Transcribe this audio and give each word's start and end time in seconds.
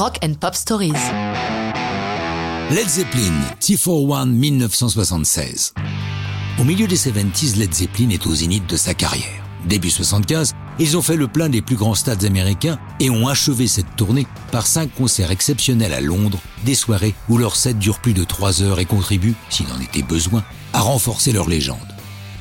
Rock 0.00 0.18
and 0.24 0.32
Pop 0.40 0.54
Stories. 0.54 0.94
Led 2.70 2.88
Zeppelin, 2.88 3.34
T41 3.60 4.30
1976. 4.30 5.74
Au 6.58 6.64
milieu 6.64 6.86
des 6.86 6.96
70s, 6.96 7.58
Led 7.58 7.74
Zeppelin 7.74 8.08
est 8.08 8.26
au 8.26 8.34
zénith 8.34 8.66
de 8.66 8.78
sa 8.78 8.94
carrière. 8.94 9.44
Début 9.66 9.90
75, 9.90 10.54
ils 10.78 10.96
ont 10.96 11.02
fait 11.02 11.16
le 11.16 11.28
plein 11.28 11.50
des 11.50 11.60
plus 11.60 11.76
grands 11.76 11.94
stades 11.94 12.24
américains 12.24 12.78
et 12.98 13.10
ont 13.10 13.28
achevé 13.28 13.66
cette 13.66 13.94
tournée 13.94 14.26
par 14.50 14.66
cinq 14.66 14.90
concerts 14.94 15.32
exceptionnels 15.32 15.92
à 15.92 16.00
Londres, 16.00 16.40
des 16.64 16.74
soirées 16.74 17.14
où 17.28 17.36
leur 17.36 17.54
set 17.54 17.78
dure 17.78 17.98
plus 17.98 18.14
de 18.14 18.24
trois 18.24 18.62
heures 18.62 18.80
et 18.80 18.86
contribue, 18.86 19.34
s'il 19.50 19.66
en 19.66 19.80
était 19.82 20.00
besoin, 20.00 20.42
à 20.72 20.80
renforcer 20.80 21.32
leur 21.32 21.46
légende. 21.46 21.76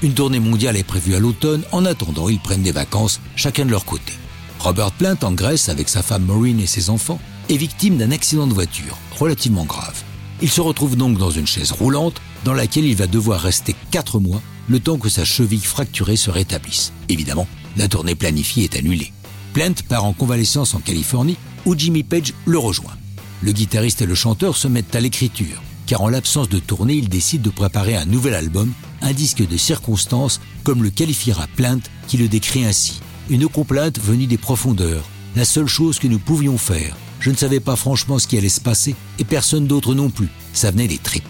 Une 0.01 0.13
tournée 0.13 0.39
mondiale 0.39 0.77
est 0.77 0.83
prévue 0.83 1.15
à 1.15 1.19
l'automne, 1.19 1.63
en 1.73 1.83
attendant 1.83 2.29
ils 2.29 2.39
prennent 2.39 2.63
des 2.63 2.71
vacances, 2.71 3.19
chacun 3.35 3.65
de 3.65 3.71
leur 3.71 3.83
côté. 3.83 4.13
Robert 4.59 4.91
Plant, 4.91 5.17
en 5.23 5.33
Grèce, 5.33 5.67
avec 5.67 5.89
sa 5.89 6.01
femme 6.01 6.23
Maureen 6.23 6.61
et 6.61 6.67
ses 6.67 6.89
enfants, 6.89 7.19
est 7.49 7.57
victime 7.57 7.97
d'un 7.97 8.11
accident 8.11 8.47
de 8.47 8.53
voiture, 8.53 8.97
relativement 9.17 9.65
grave. 9.65 10.03
Il 10.41 10.49
se 10.49 10.61
retrouve 10.61 10.95
donc 10.95 11.17
dans 11.17 11.31
une 11.31 11.47
chaise 11.47 11.71
roulante 11.71 12.21
dans 12.45 12.53
laquelle 12.53 12.85
il 12.85 12.95
va 12.95 13.07
devoir 13.07 13.41
rester 13.41 13.75
4 13.91 14.19
mois 14.19 14.41
le 14.69 14.79
temps 14.79 14.97
que 14.97 15.09
sa 15.09 15.25
cheville 15.25 15.59
fracturée 15.59 16.15
se 16.15 16.29
rétablisse. 16.29 16.93
Évidemment, 17.09 17.47
la 17.75 17.87
tournée 17.87 18.15
planifiée 18.15 18.65
est 18.65 18.77
annulée. 18.77 19.11
Plant 19.53 19.73
part 19.87 20.05
en 20.05 20.13
convalescence 20.13 20.75
en 20.75 20.79
Californie 20.79 21.37
où 21.65 21.77
Jimmy 21.77 22.03
Page 22.03 22.33
le 22.45 22.57
rejoint. 22.57 22.95
Le 23.41 23.51
guitariste 23.51 24.01
et 24.01 24.05
le 24.05 24.15
chanteur 24.15 24.55
se 24.55 24.67
mettent 24.67 24.95
à 24.95 24.99
l'écriture, 24.99 25.61
car 25.87 26.01
en 26.01 26.07
l'absence 26.07 26.49
de 26.49 26.59
tournée, 26.59 26.93
ils 26.93 27.09
décident 27.09 27.43
de 27.43 27.49
préparer 27.49 27.95
un 27.95 28.05
nouvel 28.05 28.35
album, 28.35 28.71
un 29.01 29.11
disque 29.11 29.45
de 29.45 29.57
circonstances, 29.57 30.39
comme 30.63 30.83
le 30.83 30.89
qualifiera 30.89 31.47
Plant, 31.55 31.79
qui 32.07 32.17
le 32.17 32.27
décrit 32.27 32.63
ainsi. 32.63 33.01
Une 33.29 33.47
complainte 33.47 33.99
venue 33.99 34.27
des 34.27 34.37
profondeurs, 34.37 35.03
la 35.35 35.45
seule 35.45 35.67
chose 35.67 35.99
que 35.99 36.07
nous 36.07 36.19
pouvions 36.19 36.57
faire. 36.57 36.95
Je 37.19 37.31
ne 37.31 37.35
savais 37.35 37.59
pas 37.59 37.75
franchement 37.75 38.19
ce 38.19 38.27
qui 38.27 38.37
allait 38.37 38.49
se 38.49 38.61
passer, 38.61 38.95
et 39.17 39.23
personne 39.23 39.67
d'autre 39.67 39.93
non 39.93 40.09
plus. 40.09 40.29
Ça 40.53 40.71
venait 40.71 40.87
des 40.87 40.97
tripes. 40.97 41.23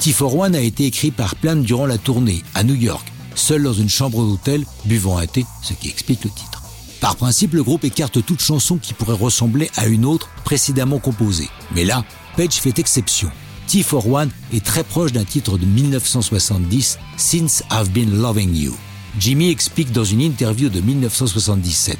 T41 0.00 0.54
a 0.54 0.60
été 0.60 0.84
écrit 0.84 1.10
par 1.10 1.36
Plant 1.36 1.56
durant 1.56 1.86
la 1.86 1.98
tournée, 1.98 2.42
à 2.54 2.64
New 2.64 2.74
York, 2.74 3.06
seul 3.34 3.62
dans 3.62 3.72
une 3.72 3.88
chambre 3.88 4.18
d'hôtel, 4.24 4.64
buvant 4.84 5.18
un 5.18 5.26
thé, 5.26 5.46
ce 5.62 5.72
qui 5.74 5.88
explique 5.88 6.24
le 6.24 6.30
titre. 6.30 6.62
Par 7.00 7.16
principe, 7.16 7.54
le 7.54 7.62
groupe 7.62 7.84
écarte 7.84 8.24
toute 8.24 8.42
chanson 8.42 8.76
qui 8.76 8.94
pourrait 8.94 9.14
ressembler 9.14 9.70
à 9.76 9.86
une 9.86 10.04
autre 10.04 10.28
précédemment 10.44 10.98
composée. 10.98 11.48
Mais 11.74 11.84
là, 11.84 12.04
Page 12.36 12.54
fait 12.54 12.78
exception. 12.78 13.30
T41 13.68 14.28
est 14.52 14.64
très 14.64 14.84
proche 14.84 15.12
d'un 15.12 15.24
titre 15.24 15.58
de 15.58 15.64
1970, 15.66 16.98
Since 17.16 17.64
I've 17.70 17.90
Been 17.90 18.20
Loving 18.20 18.54
You. 18.54 18.76
Jimmy 19.18 19.50
explique 19.50 19.92
dans 19.92 20.04
une 20.04 20.20
interview 20.20 20.68
de 20.68 20.80
1977. 20.80 21.98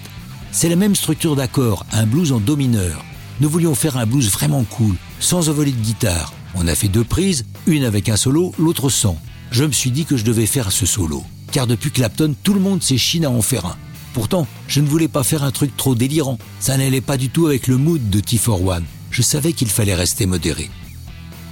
C'est 0.51 0.69
la 0.69 0.77
même 0.77 0.95
structure 0.95 1.37
d'accord, 1.37 1.85
un 1.93 2.07
blues 2.07 2.33
en 2.33 2.41
do 2.41 2.57
mineur. 2.57 3.05
Nous 3.41 3.49
voulions 3.49 3.75
faire 3.75 3.97
un 3.97 4.07
blues 4.07 4.31
vraiment 4.31 4.65
cool, 4.65 4.95
sans 5.19 5.51
voler 5.51 5.73
de 5.73 5.81
guitare. 5.81 6.33
On 6.55 6.69
a 6.69 6.75
fait 6.75 6.89
deux 6.89 7.05
prises, 7.05 7.45
une 7.67 7.85
avec 7.85 8.09
un 8.09 8.17
solo, 8.17 8.53
l'autre 8.59 8.91
sans. 8.91 9.19
Je 9.51 9.65
me 9.65 9.73
suis 9.73 9.91
dit 9.91 10.05
que 10.05 10.17
je 10.17 10.25
devais 10.25 10.47
faire 10.47 10.71
ce 10.71 10.87
solo, 10.87 11.25
car 11.51 11.67
depuis 11.67 11.91
Clapton, 11.91 12.35
tout 12.43 12.55
le 12.55 12.61
monde 12.61 12.83
s'échine 12.83 13.25
à 13.25 13.31
en 13.31 13.43
faire 13.43 13.67
un. 13.67 13.77
Pourtant, 14.13 14.47
je 14.69 14.81
ne 14.81 14.87
voulais 14.87 15.09
pas 15.09 15.23
faire 15.23 15.43
un 15.43 15.51
truc 15.51 15.77
trop 15.77 15.95
délirant. 15.95 16.39
Ça 16.61 16.77
n'allait 16.77 17.01
pas 17.01 17.17
du 17.17 17.31
tout 17.31 17.47
avec 17.47 17.67
le 17.67 17.79
mood 17.79 18.11
de 18.11 18.21
T41. 18.21 18.83
Je 19.11 19.23
savais 19.23 19.53
qu'il 19.53 19.69
fallait 19.69 19.95
rester 19.95 20.27
modéré. 20.27 20.71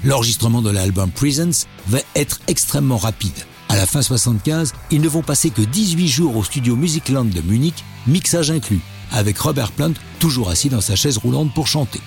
L'enregistrement 0.05 0.63
de 0.63 0.71
l'album 0.71 1.11
Prisons 1.11 1.67
va 1.89 1.99
être 2.15 2.41
extrêmement 2.49 2.97
rapide. 2.97 3.33
À 3.69 3.77
la 3.77 3.87
fin 3.87 4.03
75, 4.03 4.75
ils 4.91 5.01
ne 5.01 5.09
vont 5.09 5.23
passer 5.23 5.51
que 5.51 5.63
18 5.63 6.09
jours 6.09 6.37
au 6.37 6.45
studio 6.45 6.75
Musicland 6.75 7.29
de 7.29 7.41
Munich, 7.43 7.85
mixage 8.07 8.51
inclus, 8.51 8.81
avec 9.13 9.39
Robert 9.39 9.73
Plant 9.73 9.93
toujours 10.19 10.51
assis 10.51 10.69
dans 10.69 10.81
sa 10.81 10.97
chaise 10.97 11.19
roulante 11.19 11.53
pour 11.55 11.67
chanter. 11.67 12.01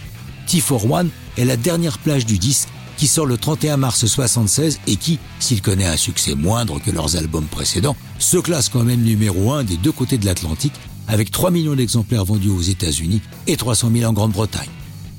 T41 0.48 1.08
est 1.38 1.46
la 1.46 1.58
dernière 1.58 1.98
plage 1.98 2.26
du 2.26 2.38
disque 2.38 2.70
qui 2.98 3.08
sort 3.08 3.26
le 3.26 3.38
31 3.38 3.78
mars 3.78 4.06
76 4.06 4.80
et 4.88 4.96
qui, 4.96 5.20
s'il 5.40 5.62
connaît 5.62 5.86
un 5.86 5.98
succès 5.98 6.36
moindre 6.36 6.80
que 6.80 6.92
leurs 6.92 7.16
albums 7.16 7.46
précédents, 7.46 7.96
se 8.20 8.38
classe 8.38 8.70
quand 8.70 8.84
même 8.84 9.02
numéro 9.02 9.52
1 9.52 9.64
des 9.64 9.78
deux 9.78 9.92
côtés 9.92 10.18
de 10.18 10.26
l'Atlantique 10.26 10.74
avec 11.08 11.32
3 11.32 11.52
millions 11.52 11.76
d'exemplaires 11.76 12.26
vendus 12.26 12.50
aux 12.50 12.62
États-Unis 12.62 13.22
et 13.48 13.58
300 13.58 13.92
000 13.94 14.10
en 14.10 14.14
Grande-Bretagne. 14.14 14.70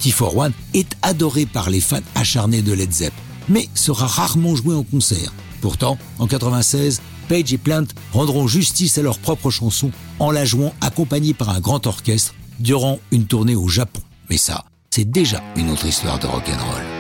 T41 0.01 0.53
est 0.75 0.97
adoré 1.03 1.47
par 1.47 1.71
les 1.71 1.81
fans 1.81 2.01
acharnés 2.15 2.63
de 2.63 2.73
Led 2.73 2.93
Zepp, 2.93 3.13
mais 3.49 3.69
sera 3.75 4.07
rarement 4.07 4.55
joué 4.55 4.75
en 4.75 4.83
concert. 4.83 5.33
Pourtant, 5.65 5.97
en 6.19 6.27
96, 6.27 7.01
Page 7.27 7.55
et 7.55 7.57
Plant 7.57 7.87
rendront 8.13 8.47
justice 8.47 8.99
à 8.99 9.03
leur 9.03 9.19
propre 9.19 9.49
chanson 9.49 9.93
en 10.19 10.31
la 10.31 10.45
jouant 10.45 10.75
accompagnée 10.83 11.33
par 11.33 11.49
un 11.49 11.59
grand 11.59 11.87
orchestre 11.87 12.35
durant 12.59 12.99
une 13.13 13.25
tournée 13.25 13.57
au 13.57 13.67
Japon. 13.67 14.03
Mais 14.29 14.37
ça, 14.37 14.67
c'est 14.91 15.11
déjà 15.11 15.43
une 15.57 15.71
autre 15.71 15.87
histoire 15.87 16.19
de 16.19 16.27
rock'n'roll. 16.27 16.94